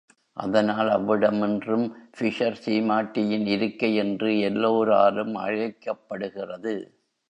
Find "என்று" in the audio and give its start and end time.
3.95-4.39